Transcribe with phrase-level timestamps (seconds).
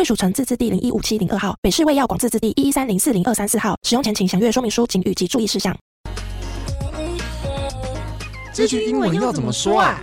[0.00, 3.76] 贵属城自治地零一五七零二号，北市卫药广自治地一一三零四零二三四号。
[3.82, 5.76] 使用前请详阅说明书、警语及注意事项。
[8.54, 10.02] 这句英文要怎么说啊？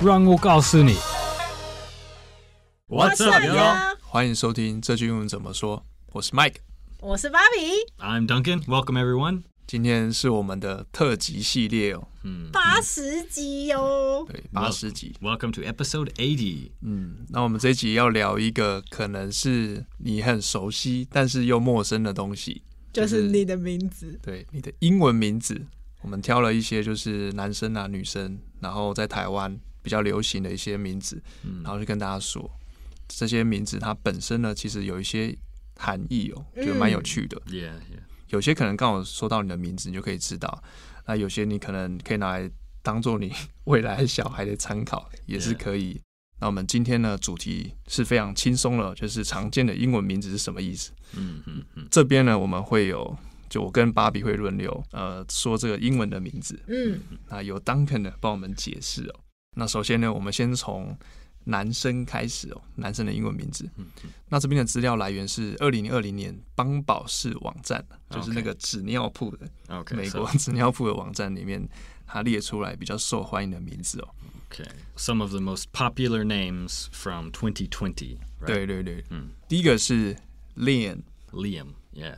[0.00, 0.96] 让我告诉你。
[2.88, 3.96] What's up, yo？
[4.02, 6.56] 欢迎收听这句英文怎么说，我是 Mike，
[6.98, 7.92] 我是芭比。
[8.04, 8.64] I'm Duncan.
[8.64, 9.49] Welcome everyone.
[9.70, 15.14] 今天是我们的特辑系列哦，嗯八十集哟，对，八十集。
[15.22, 24.18] Welcome to episode eighty 嗯，那我们这一集要聊一个可能是你很熟悉但是又陌生的东西，就是你的名字。
[24.20, 25.64] 对，你的英文名字。
[26.02, 32.50] 我们挑了一些就是男生啊、女生，然后在台湾比较流行的一些名字，嗯然后就跟大家说，
[33.06, 35.32] 这些名字它本身呢，其实有一些
[35.76, 37.40] 含义哦，觉得蛮有趣的。
[37.46, 38.09] Yeah, yeah.
[38.30, 40.48] 有些可能刚好说到你的名字，你就可以知道；
[41.06, 42.50] 那有些你可能可以拿来
[42.82, 43.32] 当做你
[43.64, 46.00] 未来小孩的参考，也是可以。
[46.40, 50.90] 那我们今天呢，主题是非常轻松了，就是常见的英文名字是什么意思？
[51.14, 51.86] 嗯嗯嗯。
[51.90, 53.14] 这边呢，我们会有，
[53.50, 56.58] 就我跟芭比会轮流，呃，说这个英文的名字。
[56.66, 59.20] 嗯，那有 Duncan 呢帮我们解释哦。
[59.56, 60.96] 那首先呢，我们先从
[61.45, 63.69] 男生开始哦，男生的英文名字。
[64.29, 69.95] 那这边的资料来源是二零二零年邦宝适网站，就是那个纸尿铺的 Okay.
[69.95, 71.67] 美 so- 国纸尿铺的网站里面，
[72.07, 74.09] 它列出来比较受欢迎的名字哦。
[74.49, 74.67] Okay.
[74.95, 78.17] Some of the most popular names from 2020.
[78.39, 78.45] Right?
[78.47, 80.15] 对对对，嗯第一个是
[80.55, 81.67] Liam Liam.
[81.93, 82.17] Yeah.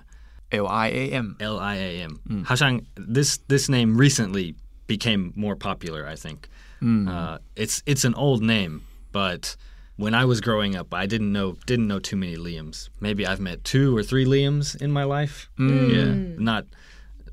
[0.50, 2.44] L I A M， L I A M.
[2.46, 4.56] Hashang, this this name recently
[4.88, 6.06] became more popular.
[6.08, 6.48] I think.
[6.80, 9.56] Uh, it's it's an old name, but
[9.96, 12.90] when I was growing up, I didn't know didn't know too many Liams.
[13.00, 15.50] Maybe I've met two or three Liams in my life.
[15.58, 16.66] Yeah, not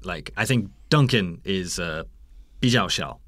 [0.03, 2.05] like I think Duncan is uh,
[2.61, 3.21] 比较小。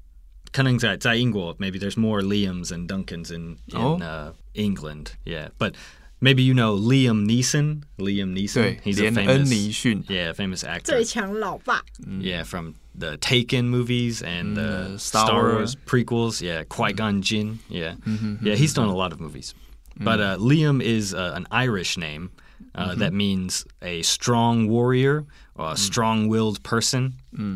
[0.51, 3.99] 可能在在英国, maybe there's more Liams and Duncans in in Oh.
[4.01, 5.11] uh, England.
[5.25, 5.75] Yeah, but
[6.21, 7.83] maybe you know Liam Neeson.
[7.97, 8.53] Liam Neeson.
[8.61, 10.83] 对， he's a 连恩 famous 尼逊 yeah famous actor.
[10.85, 11.81] 最强老爸。
[12.19, 15.75] Yeah, from the Taken movies and the Mm, Star Star, Wars.
[15.75, 15.77] Wars.
[15.85, 16.41] prequels.
[16.41, 17.59] Yeah, Qui Gon Jinn.
[17.69, 17.95] Yeah,
[18.41, 19.53] yeah, he's done a lot of movies.
[19.99, 22.29] But uh, Liam is uh, an Irish name
[22.75, 25.25] uh, that means a strong warrior,
[25.55, 27.13] or a strong-willed person,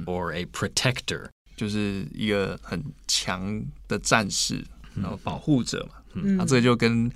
[0.07, 1.29] or a protector.
[1.55, 4.63] 就是一个很强的战士，
[4.95, 6.01] 然后保护者嘛。
[6.13, 7.11] 那、这就跟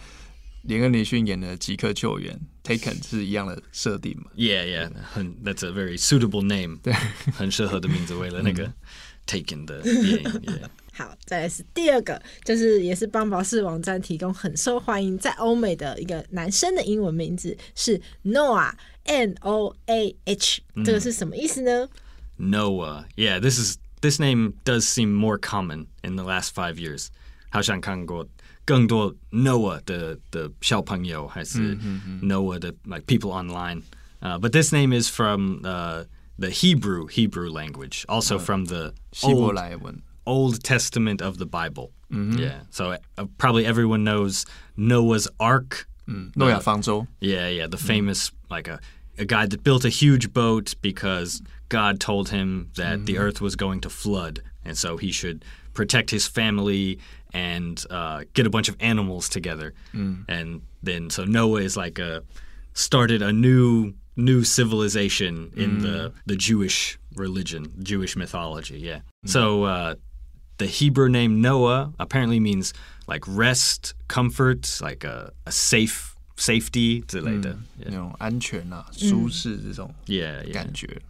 [0.63, 2.39] 连恩尼逊演的《即刻救援》
[2.69, 4.31] Taken 是一样的设定嘛。
[4.37, 6.79] Yeah, yeah, 很 that's a very suitable name.
[6.83, 6.93] 对
[7.33, 8.73] 很适合的名字，为了那个
[9.27, 10.23] Taken 的电影。
[10.23, 10.69] Yeah.
[10.93, 21.89] 好，再来是第二个，就是也是邦宝适网站提供很受欢迎在欧美的一个男生的英文名字是 Noah，N O A H，这个是什么意思呢
[22.39, 23.07] ？Noah.
[23.17, 27.07] Yeah, this is this name does seem more common in the last five years.
[27.51, 28.29] 好像看过
[28.66, 31.78] 更多 Noah 的的小朋友还是
[32.22, 33.84] Noah 的 like people online.
[34.22, 36.06] Uh, but this name is from uh,
[36.40, 41.92] the Hebrew Hebrew language, also from the 希伯 Old, 来文 Old Testament of the Bible.
[42.10, 45.88] Yeah, so uh, probably everyone knows Noah's Ark.
[46.36, 48.80] 诺亚方舟， Yeah, yeah, the famous like a
[49.18, 53.56] a guy that built a huge boat because God told him that the earth was
[53.56, 57.00] going to flood, and so he should protect his family
[57.34, 59.74] and uh, get a bunch of animals together.
[59.94, 62.24] And then so Noah is like a
[62.74, 68.80] started a new new civilization in the the Jewish religion, Jewish mythology.
[68.80, 69.02] Yeah.
[69.26, 69.96] So uh,
[70.58, 72.74] the Hebrew name Noah apparently means
[73.08, 77.58] like rest, comfort, like a, a safe safety 之类的。
[77.78, 80.54] 那种安全啊、舒适这种 Yeah, yeah.
[80.54, 81.02] 感觉。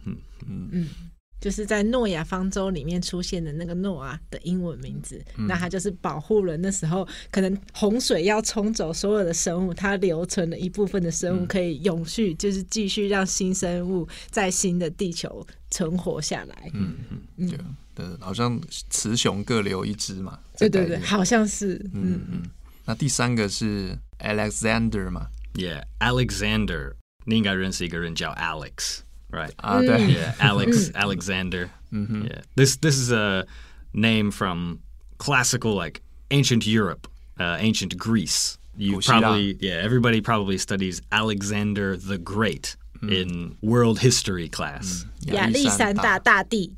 [1.41, 16.71] 就是在诺亚方舟里面出现的那个诺亚的英文名字，那它就是保护了那时候可能洪水要冲走所有的生物，它留存了一部分的生物可以永续，就是继续让新生物在新的地球存活下来。
[16.73, 16.95] 嗯
[17.35, 17.57] 对
[17.95, 20.39] 对，好像雌雄各留一只嘛。
[20.57, 22.43] 对对对，好像是，嗯，
[22.85, 26.93] 那第三个是 Alexander 嘛？Yeah, Alexander.
[27.25, 28.99] 你应该认识一个人叫 Alex,
[29.31, 29.53] right?
[29.59, 30.13] Uh, mm.
[30.13, 30.95] Yeah, Alex mm.
[30.95, 31.71] Alexander.
[31.91, 32.25] Mm-hmm.
[32.25, 33.45] Yeah, this this is a
[33.93, 34.81] name from
[35.17, 36.01] classical like
[36.31, 37.07] ancient Europe,
[37.39, 38.57] uh, ancient Greece.
[38.77, 39.19] You Kushida.
[39.21, 42.75] probably yeah, everybody probably studies Alexander the Great.
[43.01, 43.11] Mm.
[43.11, 45.33] In world history class, mm.
[45.33, 45.47] yeah, yeah,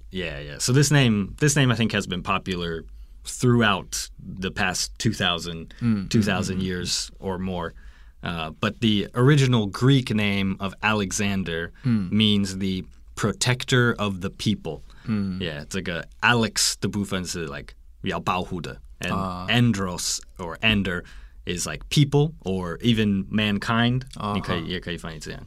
[0.09, 0.57] yeah, yeah.
[0.57, 2.85] So this name, this name, I think has been popular
[3.25, 6.09] throughout the past 2000, mm.
[6.09, 7.73] 2000 years or more.
[8.22, 12.84] Uh, but the original Greek name of Alexander means the
[13.14, 14.82] protector of the people.
[15.06, 19.12] Yeah, 这个 Alex 的部分是 like 要保护的 and
[19.48, 21.04] Andros or Ander
[21.46, 24.02] is like people or even mankind.
[24.34, 25.46] 你可以也可以翻译这样。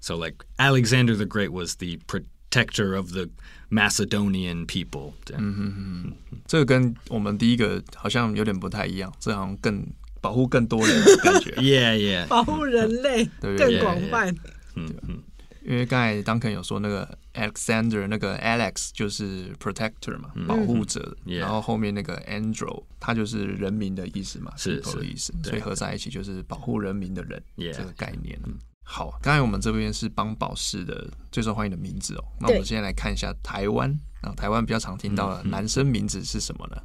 [0.00, 3.30] So like Alexander the Great was the protector of the
[3.70, 5.14] Macedonian people.
[5.24, 6.14] 这样
[6.46, 9.86] 这个跟我们第一个好像有点不太一样，这好像更
[10.25, 11.51] 保护更多人的感觉。
[11.61, 12.27] Yeah, yeah.
[12.27, 14.35] 保护人类对更广泛。
[14.75, 15.21] 嗯嗯。
[15.63, 28.39] 因为刚才 Duncan 有说那个 Alexander 那个 Alex 就是 protector 嘛，保护者，然后后面那个 Andro 他就是人民的意思嘛，是是意思，所以合在一起就是保护人民的人这个概念。
[28.83, 32.65] 好，刚才我们这边是邦宝适的最受欢迎的名字哦，那我们对。
[32.65, 33.89] 现在来看一下台湾，
[34.21, 36.79] 然后台湾比较常听到的男生名字是什么呢？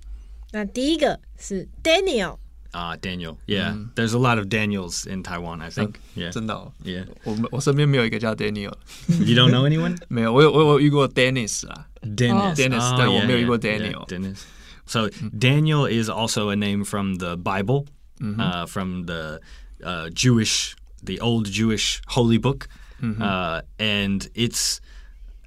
[0.53, 2.39] 那第一个是 Daniel，
[2.78, 3.38] Ah, Daniel.
[3.48, 5.62] Yeah, there's a lot of Daniels in Taiwan.
[5.62, 5.98] I think.
[6.14, 7.06] Yeah, 真的哦， yeah.
[7.24, 8.74] 我们我身边没有一个叫 Daniel，
[9.08, 9.98] You don't know anyone?
[10.10, 12.56] 没有，我有我有遇过 Dennis 啊， Dennis.
[12.56, 14.06] Dennis，但我没有遇过 Daniel.
[14.08, 14.42] Dennis.
[14.86, 17.86] So Daniel is also a name from the Bible,
[18.22, 19.40] uh, from the
[19.82, 22.68] uh, Jewish, the old Jewish holy book,
[23.02, 24.82] uh, and it's,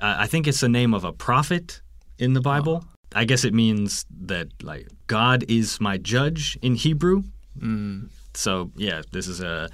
[0.01, 1.83] uh, I think it's the name of a prophet
[2.19, 2.85] in the Bible.
[3.15, 7.23] I guess it means that like God is my judge in Hebrew.
[8.35, 9.69] So yeah, this is a,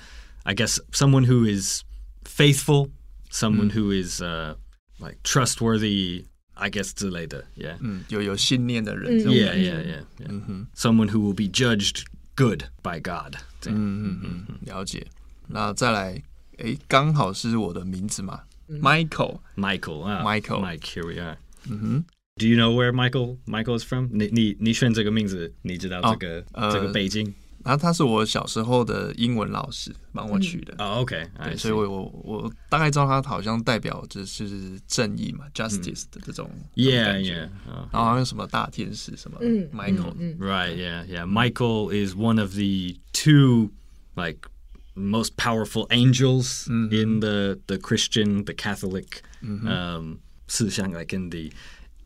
[0.44, 1.84] I guess someone who is
[2.24, 2.90] faithful,
[3.30, 4.54] someone who is uh,
[4.98, 6.26] like trustworthy.
[6.56, 7.76] I guess 之类的, yeah.
[7.80, 10.66] 嗯，有有信念的人，这种 Yeah, 感觉 yeah, yeah, yeah.
[10.76, 12.04] Someone who will be judged
[12.36, 13.34] good by God.
[13.60, 15.04] 这样嗯了解。
[15.48, 16.22] 那再来，
[16.58, 19.40] 诶，刚好是我的名字嘛，Michael。
[19.56, 20.04] Michael.
[20.04, 20.60] ah, Michael.
[20.60, 21.36] Mike, here we are.
[22.38, 24.08] Do you know where Michael Michael is from?
[24.12, 27.32] 你你你选这个名字，你知道这个、呃这个背景？
[27.64, 31.26] 然后他是我小时候的英文老师帮我取的， Oh, okay.
[31.38, 31.58] I 对， see.
[31.60, 37.72] 所以我我我大概知道他好像代表就是正义嘛，justice 的这种 Yeah, 感觉 yeah.
[37.72, 37.88] Oh.
[37.90, 41.24] 然后好像什么大天使什么嗯 Michael， Right, yeah, yeah.
[41.24, 43.70] Michael is one of the two
[44.14, 44.40] like
[44.94, 50.18] most powerful angels in the the Christian, the Catholic um
[50.48, 51.50] 思想 like in the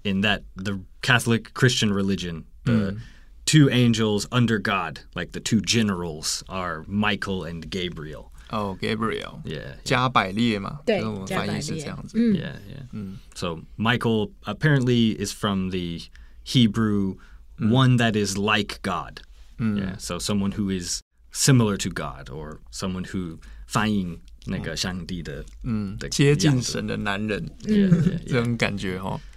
[0.05, 2.97] in that the Catholic Christian religion, the
[3.45, 8.31] two angels under God, like the two generals are Michael and Gabriel.
[8.51, 9.77] 哦，Gabriel， Yeah.
[9.85, 13.17] 加百列嘛，对跟我们翻译是这样子， Yeah, yeah.
[13.35, 16.01] So Michael apparently is from the
[16.45, 17.17] Hebrew
[17.59, 19.21] one that is like God.
[19.59, 19.99] Yeah.
[19.99, 29.21] So someone who is similar to God or someone who 反映那个上帝的嗯的，接近样子神的男人 Yeah, yeah, 这种感觉哦。
[29.21, 29.32] yeah.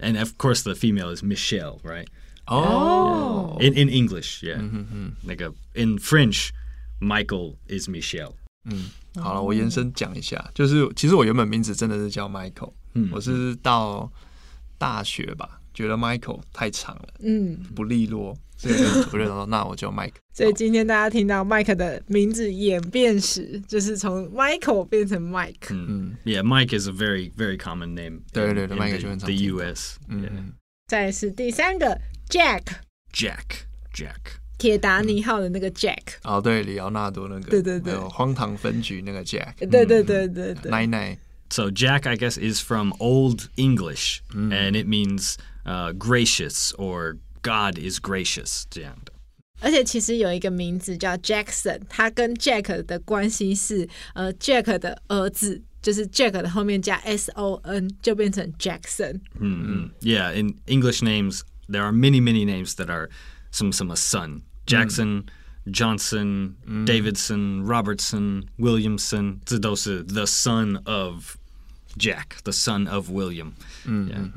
[0.00, 2.06] And of course the female is Michelle, right?
[2.46, 4.58] 哦， In in English, yeah.
[5.22, 6.50] 那个 in French,
[7.00, 8.34] Michael is Michelle.
[9.16, 12.72] 好了，我延伸讲一下，就是其实我原本名字真的是叫 Michael，、
[13.10, 14.10] 我是到
[14.76, 20.14] 大学吧， 觉得 Michael 太长了，嗯，不利落，所以我就说那我叫 Mike。
[20.32, 25.54] 所以今天大家听到 Mike 的名字演变史，就是从 Michael 变成 Mike。
[26.24, 28.20] Yeah, Mike is a very very common name.
[28.32, 29.64] 对， in- 对，对， in Mike the, 就很常 the 听到。
[29.64, 29.96] US.
[30.08, 30.28] 嗯 Yeah.
[30.30, 30.52] 嗯，
[30.86, 32.62] 再来是第三个 Jack，
[33.12, 33.64] Jack.
[33.94, 34.38] Jack.
[34.58, 35.98] 铁达尼号的那个 Jack。
[36.22, 41.18] 哦，对，里奥纳多那个，对对对还有荒唐分局那个 Jack，对对对对对，奶奶，
[41.50, 45.34] So Jack, I guess, is from Old English, and it means
[45.64, 48.64] uh, gracious or God is gracious.
[48.70, 49.12] 这样的。
[49.60, 59.20] 而且其实有一个名字叫 Jackson，他跟 Jack 的关系是呃 Jack 的儿子，就是 Jack 的后面加 S O N 就变成 Jackson。
[59.40, 59.90] Mm-hmm.
[60.00, 63.08] Yeah, in English names, there are many, many names that are
[63.52, 64.42] some some a son.
[64.66, 65.24] Jackson,
[65.70, 69.40] Johnson, Davidson, Robertson, Williamson.
[69.46, 71.36] 这都是 the son of
[71.96, 73.54] Jack, the son of William.
[73.86, 74.28] yeah.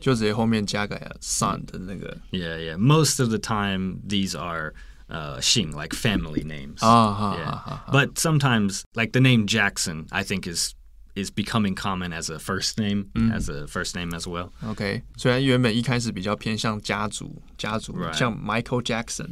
[0.00, 2.76] 就直接后面加个 son 的那个 yeah, yeah.
[2.76, 4.72] Most of the time, these are
[5.08, 6.84] uh, Xing, like family names.
[6.84, 7.44] 啊，哈 Yeah.
[7.44, 10.74] 哈哈， But sometimes, like the name Jackson, I think is
[11.14, 14.50] is becoming common as a first name, as a first name as well.
[14.62, 19.30] OK，虽然原本一开始比较偏向家族，家族 Right 像 Michael Jackson，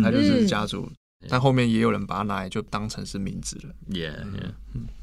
[0.00, 0.92] 他就是家族，
[1.28, 3.74] 但后面也有人把它拿来就当成是名字了。
[3.90, 4.52] Yeah, yeah.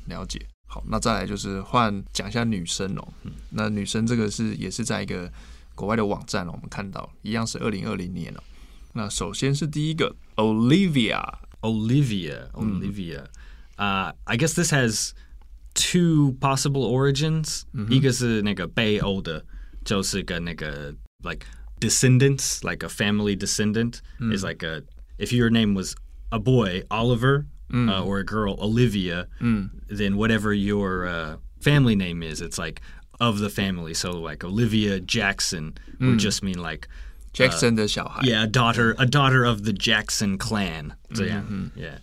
[0.06, 0.48] 了解。
[0.68, 3.06] 好，那再来就是换讲一下女生哦。
[3.56, 5.32] 那女生这个是也是在一个
[5.76, 8.44] 国外的网站哦，我们看到一样是二零二零年哦。
[8.94, 12.50] 那首先是第一个 Olivia Olivia.
[12.54, 13.26] Olivia.
[13.78, 15.14] Uh, I guess this has
[15.74, 17.64] two possible origins.
[17.90, 19.46] 一个是那个北欧的，
[19.86, 20.94] 就是跟那个
[21.24, 21.46] like
[21.80, 24.84] descendants, like a family descendant is like a
[25.18, 25.96] if your name was
[26.30, 32.42] a boy Oliver uh, or a girl Olivia, then whatever your uh, family name is,
[32.42, 32.82] it's like
[33.20, 33.94] of the family.
[33.94, 36.88] So like Olivia Jackson would just mean like
[37.34, 40.96] Jackson 的小孩 yeah, a daughter, a daughter of the Jackson clan.
[41.14, 41.44] So yeah,
[41.76, 42.00] yeah.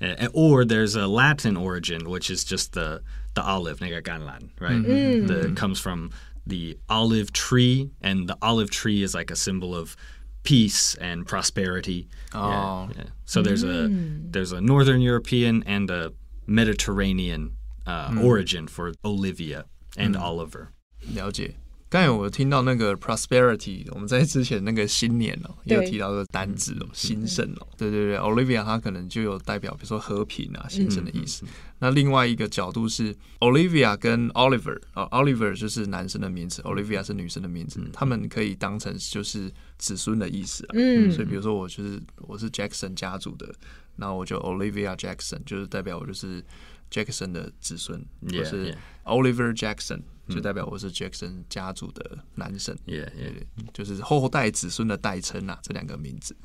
[0.00, 3.02] Uh, or there's a Latin origin, which is just the
[3.34, 4.82] the olive, 那个橄榄, right?
[4.82, 6.10] The comes from
[6.46, 9.96] the olive tree, and the olive tree is like a symbol of
[10.42, 12.08] peace and prosperity.
[12.34, 12.40] Oh.
[12.40, 13.04] Yeah, yeah.
[13.26, 16.12] So there's a there's a Northern European and a
[16.46, 17.56] Mediterranean
[17.86, 19.64] uh, origin for Olivia
[19.97, 20.21] and mm.
[20.21, 20.69] Oliver.
[21.13, 21.55] 了解。
[21.89, 31.45] 刚才我听到那个 prosperity，我们在之前那个新年哦，也有提到这个单字哦，兴盛哦，对对对，Olivia 它可能就有代表，比如说和平啊、兴盛的意思。
[31.79, 40.71] 那另外一个角度是 Olivia 跟 Oliver 啊、o l i v e r 就是男生的名字，Olivia 是女生的名字，他们可以当成就是子孙的意思啊。
[40.73, 41.09] 嗯。
[41.09, 43.49] 所以比如说我就是我是 Jackson 家族的，
[43.95, 46.43] 那我就 Olivia Jackson，就是代表我就是
[46.91, 48.75] Jackson 的子孙或是
[49.05, 52.74] Oliver Jackson，就代表我是 Jackson 家族的男生。
[52.86, 53.32] Yeah, yeah.
[53.32, 56.36] 对，就是后代子孙的代称啊，这两个名字，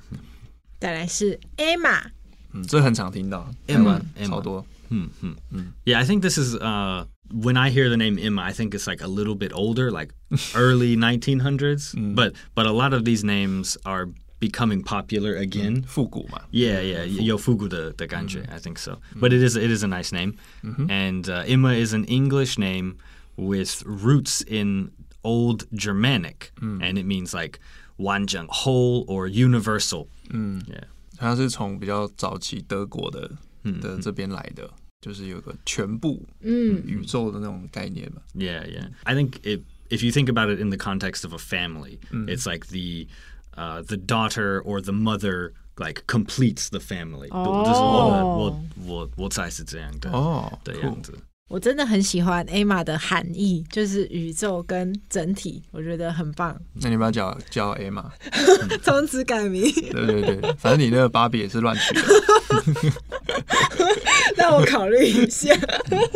[0.79, 2.01] 再来是 Emma，
[2.53, 4.65] 嗯，这很常听到， Emma，台湾 Emma 超多。
[5.83, 8.87] Yeah, I think this is uh, when I hear the name Emma, I think it's
[8.87, 10.13] like a little bit older, like
[10.55, 11.93] early 1900s.
[12.15, 14.07] But but a lot of these names are
[14.39, 15.83] becoming popular again.
[15.85, 19.01] 复古嘛， Yeah, yeah, yo fugu the the ganje, I think so.
[19.13, 22.95] But it is it is a nice name, and uh, Emma is an English name
[23.35, 24.91] with roots in
[25.23, 27.59] Old Germanic, and it means like
[27.99, 30.07] wanjang, whole or universal.
[30.31, 30.85] Yeah.
[31.17, 33.31] 它是从比较早期德国的
[33.81, 34.69] 的这边来的，
[35.01, 38.21] 就是有个全部嗯宇宙的那种概念嘛。
[38.35, 38.89] Yeah, yeah.
[39.03, 42.45] I think it, if you think about it in the context of a family, it's
[42.45, 43.07] like the
[43.55, 47.29] uh, the daughter or the mother like completes the family.
[47.31, 47.63] 哦。
[47.65, 51.17] 就是我的我我我才是这样的哦的样子。
[51.52, 56.58] 我真的很喜欢 Emma 的含义，就是宇宙跟整体，我觉得很棒。
[56.72, 58.10] 那你不要叫叫 A 嘛？
[58.82, 62.02] 从此改名，对对对，反正你那个芭比也是乱取的。
[64.34, 65.54] 让我考虑一下。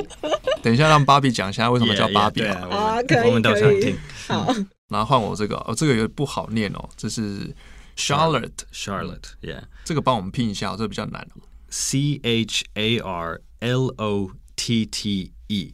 [0.65, 3.99] 等一下让芭比讲一下为什么叫芭比啊，可以们我们都可以想听。
[4.29, 4.55] 好，
[4.89, 7.55] 然后换我这个哦，这个有点不好念哦，这是
[7.99, 9.65] Charlotte，Charlotte, yeah.
[9.85, 11.43] 这个帮我们拼一下、哦，这个比较难哦。
[11.69, 14.31] C H A R L O
[14.66, 15.74] T T E.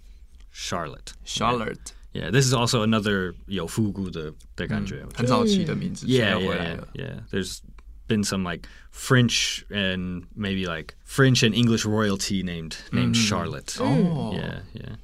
[0.52, 1.14] Charlotte.
[1.24, 5.06] Charlotte， Yeah, this is also another 有复古的的感觉。
[5.14, 6.88] 很早期的名字，现 Yeah, 在回 yeah, 来 yeah, 了。
[6.94, 7.24] yeah.
[7.30, 7.60] There's
[8.08, 13.78] been some like French and maybe like French and English royalty named named Charlotte.
[13.80, 14.34] Oh.
[14.34, 14.96] Yeah, yeah.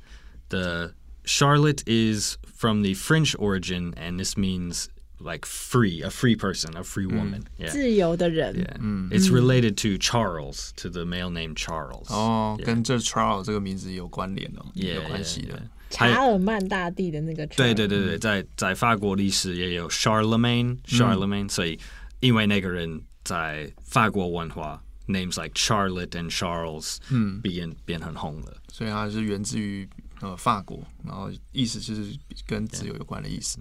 [0.49, 0.93] The
[1.25, 6.83] Charlotte is from the French origin, and this means like free, a free person, a
[6.83, 7.43] free woman.
[7.57, 7.71] Yeah.
[7.71, 9.09] 自由的人 Yeah.
[9.09, 12.07] It's related to Charles, to the male name Charles.
[12.07, 12.65] 哦， Yeah.
[12.65, 15.61] 跟这 Charles 这个名字有关联哦， Yeah, 有 yeah, 关系的 yeah.。
[15.89, 21.79] 查尔曼大帝的那个对对对对，在在法国历史也有 Charlemagne Charlemagne，、所以
[22.19, 28.57] 因为那个人在法国文化，names like Charlotte and Charles，嗯，变变很红了。
[28.71, 29.87] 所以它是源自于
[30.21, 32.17] 呃法国，然后意思就是
[32.47, 33.59] 跟自由有关的意思。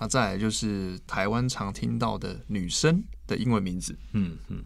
[0.00, 4.62] 那再来就是台湾常听到的女生的英文名字，嗯嗯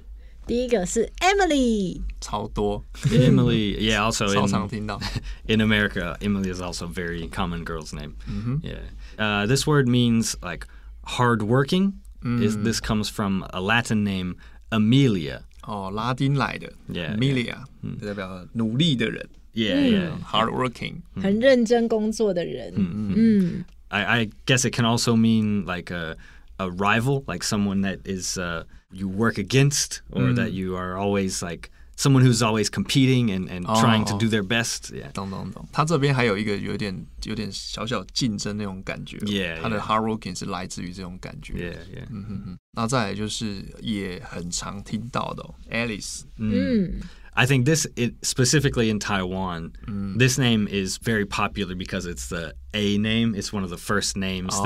[0.46, 4.98] 第一个是 Emily，超多， ，Emily yeah also 超 in 常听到。
[5.46, 8.14] in America Emily is also a very common girl's name.
[8.62, 8.80] Yeah,
[9.16, 10.66] uh, this word means like
[11.04, 11.92] hardworking.
[12.22, 14.34] Is this comes from a Latin name
[14.70, 15.42] Amelia?
[15.62, 17.64] 哦，拉丁来的 Yeah, Amelia，
[18.00, 20.22] 就代表努力的人 Yeah, yeah.
[20.24, 21.02] ，hardworking。
[21.14, 22.74] 很认真工作的人。
[22.76, 26.16] 嗯 I, I guess it can also mean like a
[26.58, 31.42] a rival, like someone that is uh, you work against, or that you are always
[31.42, 34.18] like someone who's always competing and, and trying to Oh.
[34.18, 34.90] do their best.
[34.92, 35.10] Yeah.
[35.12, 39.16] 懂懂懂，他这边还有一个有点有点小小竞争那种感觉。
[39.18, 39.86] Yeah, 他的 yeah.
[39.86, 41.54] hardworking 是来自于这种感觉。
[41.54, 42.56] Yeah, yeah.
[42.72, 47.00] 那再来就是也很常听到的、哦、Alice，嗯
[47.35, 49.73] I think this it, specifically in Taiwan,
[50.17, 53.35] this name is very popular because it's the A name.
[53.35, 54.63] It's one of the first names Ah.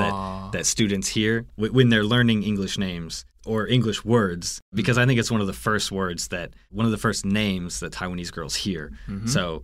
[0.50, 4.60] that that students hear wh- when they're learning English names or English words.
[4.74, 7.80] Because I think it's one of the first words that one of the first names
[7.80, 8.92] that Taiwanese girls hear.
[9.26, 9.62] So,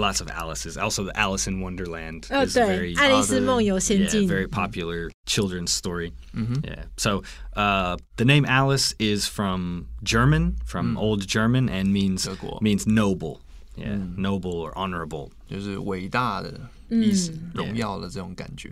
[0.00, 0.76] lots of Alice's.
[0.76, 6.12] Also, the Alice in Wonderland 哦， is 对 very，爱丽丝梦游仙 yeah, 境 very popular children's story.
[6.34, 6.64] Mm-hmm.
[6.64, 6.84] Yeah.
[6.96, 7.22] So
[7.54, 12.60] uh, the name Alice is from German, from Old German, and means 德国。
[12.60, 13.40] means noble.
[13.76, 15.30] Yeah, noble or honorable.
[15.48, 18.70] 就是伟大的意思，荣耀的这种感觉。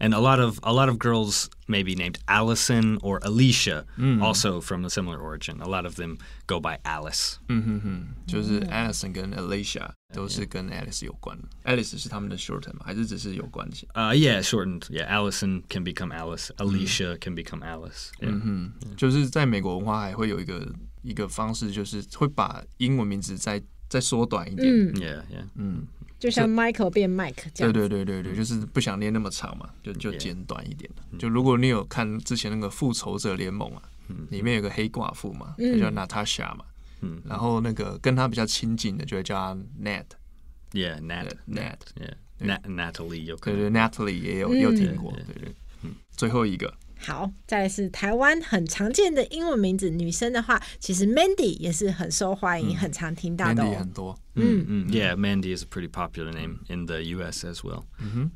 [0.00, 4.20] And a lot of a lot of girls maybe named Allison or Alicia, Mm.
[4.20, 5.60] also from a similar origin.
[5.62, 7.36] A lot of them go by Alice.
[7.48, 11.48] 嗯哼哼，就是 Alison 跟 Alicia 都是跟 Alice 有关的。
[11.64, 12.80] Alice 是他们的 shorten 吗？
[12.84, 13.86] 还是只是有关系？
[13.94, 14.80] Uh, yeah, shortened.
[14.90, 16.50] Yeah, Allison can become Alice.
[16.56, 16.66] Mm.
[16.66, 18.10] Alicia can become Alice.
[18.20, 18.40] Yeah.
[18.44, 20.70] 嗯，就是在美国文化还会有一个
[21.02, 24.67] 一个方式，就是会把英文名字再 再缩短一点。
[24.67, 25.43] 嗯，Yeah, yeah.
[25.55, 25.87] 嗯，
[26.19, 27.89] 就像 Michael 变 Mike 这对样。
[27.89, 30.89] 对对对对，就是不想念那么长嘛，就就简短一点。
[31.17, 33.81] 就如果你有看之前那个复仇者联盟啊，
[34.29, 36.63] 里面有个黑寡妇嘛，她叫 Natasha 嘛，
[37.01, 41.27] 嗯然后那个跟她比较亲近的就会叫她 Nat，Yeah, Nat.
[41.27, 41.77] Nat Nat.
[41.99, 42.13] Yeah.
[42.41, 43.59] Nat, Natalie 有可能。
[43.59, 45.53] 对对，Natalie 也有也有听过，对对。
[45.83, 53.90] 嗯最后一个好，再来是台湾很常见的英文名字，女生的话，其实 Mandy 也是很受欢迎，很常听到的 Mandy 哦很。
[53.90, 57.44] 多， Mm, mm, Yeah, Mandy is a pretty popular name in the U.S.
[57.44, 57.84] as well.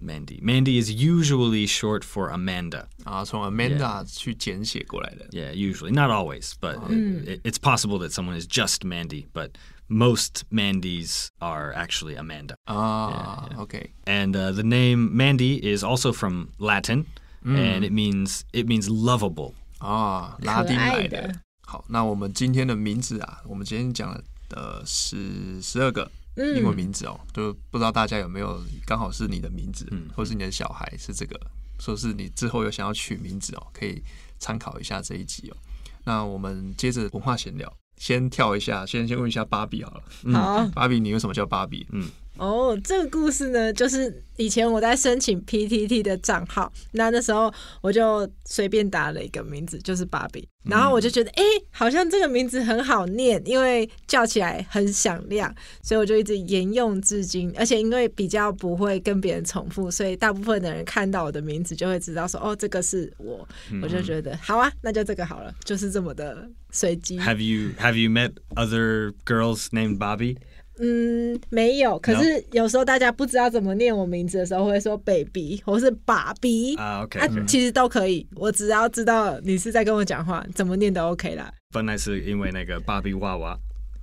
[0.00, 0.38] Mandy.
[0.42, 2.86] Mandy is usually short for Amanda.
[3.04, 5.26] 啊，从 Amanda 去简写过来的。
[5.30, 5.90] Yeah, usually.
[5.90, 9.52] Not always, but it, it's possible that someone is just Mandy, but
[9.88, 12.54] most Mandys are actually Amanda.
[12.66, 17.06] 啊，OK， And uh, the name Mandy is also from Latin,
[17.43, 19.53] And it means it means lovable.
[19.79, 21.39] 啊，拉丁来的的。
[21.65, 29.85] 好，那我们今天的名字啊，我们今天讲了呃十十二个英文名字哦，就不知道大家有没有刚好是你的名字，
[30.15, 31.39] 或是你的小孩是这个，
[31.79, 34.01] 说是你之后有想要取名字哦，可以
[34.39, 35.57] 参考一下这一集哦。
[36.05, 40.03] 那我们接着文化闲聊，先跳一下，先先问一下芭比好了。
[40.33, 41.87] 好芭比，你为什么叫芭比？
[41.91, 57.53] 嗯，哦，这个故事呢，就是以前我在申请 PTT 的账号，那那时候我就随便打了一个名字，就是芭比，然后我就觉得，哎、好像这个名字很好念，因为叫起来很响亮，所以我就一直沿用至今。
[57.55, 63.47] 而且因为比较不会跟别人重复，所以大部分的人看到我的名字就会知道说，哦，这个是我，
[63.81, 67.19] 我就觉得好啊，那就这个好了，就是这么的随机。
[67.19, 70.37] Have you have you met other girls named Bobby?
[70.85, 71.97] 嗯，没有。
[71.99, 78.27] 可是有时候大家不知道怎么念我名字的时候，会说 baby 或是爸比啊，OK，啊，其实都可以。
[78.35, 83.57] 我只要知道你是在跟我讲话，怎么念都 OK 啦，本来是因为那个芭比娃娃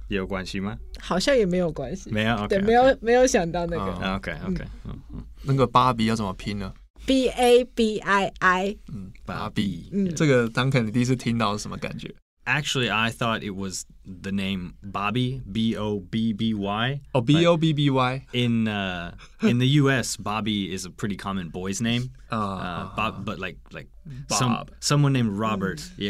[0.08, 0.76] 也有关系吗？
[0.98, 2.10] 好像也没有关系。
[2.10, 6.72] 没有，OK，对，没有没有想到那个、啊 OK OK，嗯嗯，那个芭比要怎么拼呢
[7.06, 8.76] ？B A B I I。
[8.92, 9.88] 嗯，芭比。
[9.92, 12.10] 嗯这个当肯你第一次听到是什么感觉？
[12.46, 17.00] Actually, I thought it was the name Bobby B O B B Y.
[17.14, 18.26] Oh, B O B B Y.
[18.32, 22.10] In uh, in the U.S., Bobby is a pretty common boy's name.
[22.32, 23.88] Uh, uh Bob, but like like
[24.28, 24.38] Bob.
[24.38, 26.02] Some, someone named Robert mm-hmm.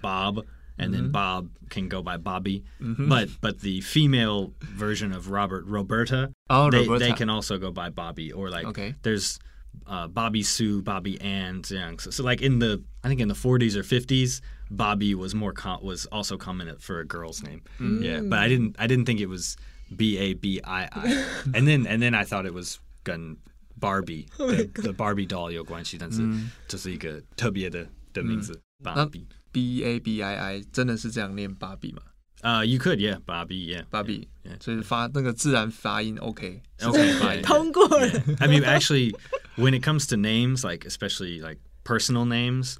[0.00, 0.38] Bob,
[0.78, 1.02] and mm-hmm.
[1.02, 2.64] then Bob can go by Bobby.
[2.80, 3.08] Mm-hmm.
[3.08, 7.70] But but the female version of Robert, Roberta, oh, they, Roberta, they can also go
[7.70, 8.94] by Bobby or like okay.
[9.02, 9.38] there's
[9.87, 11.97] uh, Bobby Sue, Bobby Ann, 这样.
[11.99, 15.53] So, so like in the I think in the 40s or 50s, Bobby was more
[15.53, 17.61] com- was also common for a girl's name.
[17.79, 19.55] Yeah, but I didn't I didn't think it was
[19.95, 23.37] B A B I I, and then and then I thought it was gun
[23.77, 26.21] Barbie, the, the Barbie doll 有关系，但是
[26.67, 29.25] 这是一个特别的的名字，Barbie。
[29.51, 32.03] B A B I I 真的是这样念芭比吗？
[32.41, 33.83] Uh, you could, yeah, Bobby, yeah.
[33.89, 36.61] 芭比 Yeah.，所以发那个自然发音 OK。
[36.79, 37.41] Okay, fine.
[37.41, 38.07] 通过了。
[38.39, 39.13] I mean, actually,
[39.55, 42.77] when it comes to names, like especially like personal names,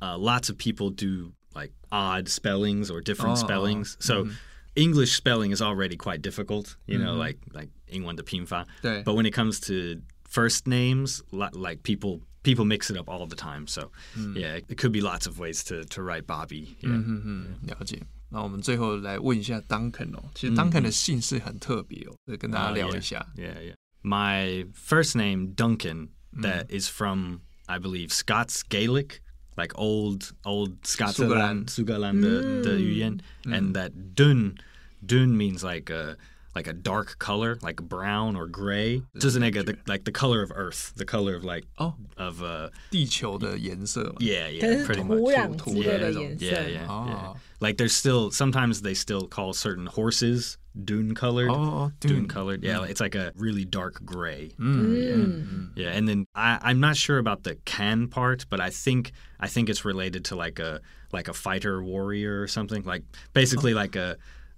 [0.00, 3.96] uh, lots of people do like odd spellings or different Oh, spellings.
[4.00, 4.28] So
[4.76, 9.58] English spelling is already quite difficult, you know, like like 英文的拼法.对 But when it comes
[9.66, 13.66] to first names, li- like people people mix it up all the time.
[13.66, 13.90] So
[14.34, 16.76] yeah, it could be lots of ways to to write Bobby.
[16.80, 16.92] Yeah.
[16.92, 18.02] 嗯嗯，了解。
[18.30, 22.98] 那我们最后来问一下 Duncan 哦，其实 Duncan 的姓氏很特别哦，就跟大家 Oh, 聊 yeah.
[22.98, 23.26] 一下。
[23.36, 23.74] Yeah, yeah.
[24.03, 26.71] My first name Duncan that mm.
[26.71, 29.21] is from I believe Scots Gaelic,
[29.55, 31.65] like old old Scots Sugaland.
[31.65, 32.97] Sugaland the, the mm.
[32.97, 33.73] Yuyen, and mm.
[33.73, 34.57] that Dun
[35.05, 36.17] Dun means like a
[36.54, 39.02] like a dark color, like brown or gray.
[39.18, 42.70] Just like, the, like the color of earth, the color of like 哦， of uh
[42.90, 44.16] 地球的颜色嘛。
[44.18, 45.34] yeah, 可 yeah, 是 pretty 土 much.
[45.36, 46.46] 壤之类的 Yeah, 颜色。
[46.46, 46.88] Yeah, yeah, yeah.
[46.88, 47.36] Oh.
[47.60, 51.50] Like there's still sometimes they still call certain horses dune colored.
[51.50, 52.62] 哦哦 dune Dune colored.
[52.64, 54.50] Yeah, it's like a really dark gray.
[54.58, 59.12] 嗯， Yeah, and then I, I'm not sure about the can part, but I think
[59.38, 60.80] I think it's related to like a
[61.12, 62.84] like a fighter warrior or something.
[62.84, 64.16] Like basically like a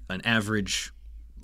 [0.09, 0.93] an average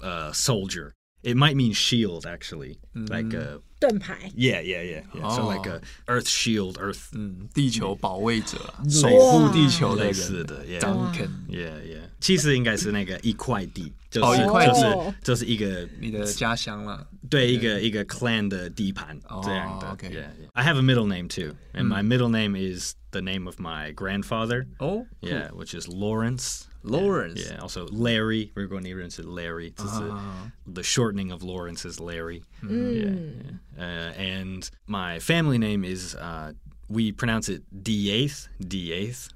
[0.02, 0.92] uh, soldier.
[1.22, 3.34] it might mean shield actually, like Mm.
[3.40, 4.30] a 盾牌。
[4.36, 5.28] yeah, yeah, yeah, yeah.
[5.34, 5.72] So like Oh.
[5.74, 10.78] a earth shield, earth 嗯，地球保卫者啊，类守似护地球的类人似的，yeah.
[10.78, 12.10] Duncan， Yeah, yeah.
[12.20, 17.04] 其实应该是那个一块地，就是、哦一块地就是就是一个你的家乡啦。
[17.28, 19.88] 对一个一个 clan 的地盘哦这样的。
[19.90, 20.48] OK Yeah, yeah.
[20.52, 23.92] I have a middle name too, and my middle name is the name of my
[23.92, 24.66] grandfather.
[24.78, 26.66] 哦 Yeah, which is Lawrence.
[26.83, 27.39] Lawrence.
[27.39, 28.51] Yeah, yeah, also Larry.
[28.55, 29.73] We're going to into Larry.
[29.77, 30.49] Uh-huh.
[30.65, 32.43] The shortening of Lawrence is Larry.
[32.63, 32.95] Mm.
[32.95, 33.09] Yeah, yeah.
[33.09, 33.59] Mm.
[33.77, 36.53] Uh, and my family name is uh,
[36.89, 39.29] we pronounce it D8th, D8th,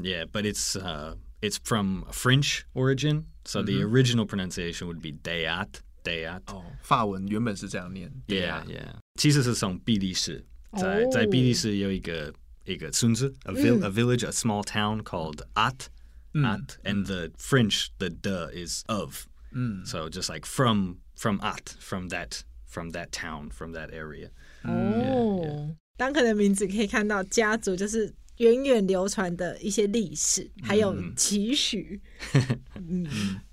[0.00, 3.26] yeah, but it's uh, it's from French origin.
[3.44, 3.66] So mm-hmm.
[3.66, 6.42] the original pronunciation would be Dayat, Dayat.
[6.46, 8.10] 哦，法文原本是这样念。
[8.26, 8.94] Yeah, oh, yeah.
[9.16, 10.44] 其实是从比利时，
[10.76, 11.12] 在、oh.
[11.12, 12.32] 在比利时有一个
[12.64, 13.92] 一个村子，a, vil, a mm.
[13.92, 15.88] village, a small town called Ath。
[16.35, 19.27] At, and the French the de is of.
[19.51, 24.29] 嗯 So just like from from At, from that from that town, from that area.
[24.63, 31.99] 哦，当肯的名字可以看到家族就是源远流传的一些历史，还有期许。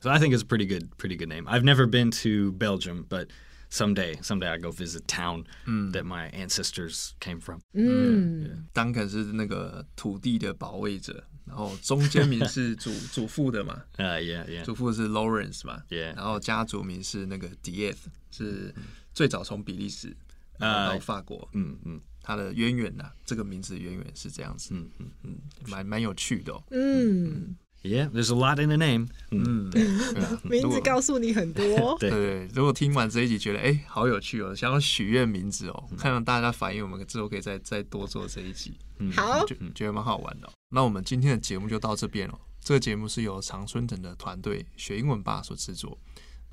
[0.00, 1.48] So I think it's a pretty good pretty good name.
[1.48, 3.28] I've never been to Belgium, but
[3.70, 5.44] someday someday I go visit town
[5.92, 7.60] that my ancestors came from.
[7.72, 14.63] 嗯， ，Duncan 是那个土地的保卫者， 然后中间名是 祖祖父的嘛，Uh, yeah, yeah.
[14.63, 17.97] 祖父是 Lawrence 嘛 Yeah 然后家族名是那个 Dieth，
[18.31, 18.73] 是
[19.13, 20.15] 最早从比利时
[20.59, 25.11] 到法国，Mm, mm, 它的渊源呐、这个名字的渊源是这样子，mm, mm.
[25.23, 29.07] 嗯，蛮蛮有趣的哦，嗯，Yeah, there's a lot in the name.
[29.31, 29.71] 嗯，
[30.47, 31.97] 名字告诉你很多。
[31.99, 38.77] 对 对，如果听完这一集觉得哎、好有趣哦，想要许愿名字哦，看到大家反应，我们之后可以再再多做这一集，
[39.15, 42.39] 好，觉觉得蛮好玩的哦、那我们今天的节目就到这边了。
[42.61, 45.99] 这个节目是由常春藤的团队学英文吧所制作。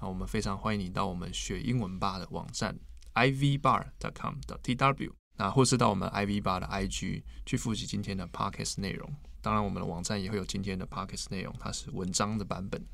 [0.00, 2.78] 那我们非常欢迎你到我们学英文吧的网站
[3.14, 9.09] ivbar.com.tw，那或是到我们 i v bar 的 IG 去复习今天的 podcast 内容。
[9.40, 12.85] 当然，我们的网站也会有今天的 podcast 内容，它是文章的版本。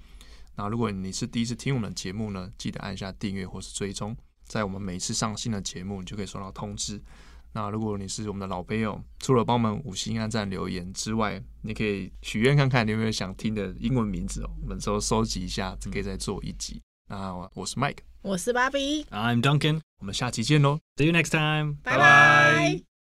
[0.56, 7.02] 那如果你是第一次听我们的节目呢，记得按下订阅或是追踪，在我们每次上新的节目，你就可以收到通知。
[7.54, 16.82] 那如果你是我们的老朋友，除了帮我们五星按赞留言之外，你可以许愿看看你有没有想听的英文名字哦，我们之后收集一下，可以再做一集。
[17.08, 19.80] 那我是 Mike，我是芭比，I'm Duncan.
[20.00, 20.80] 我们下期见喽。
[20.96, 21.76] See you next time.
[21.82, 22.93] 拜拜。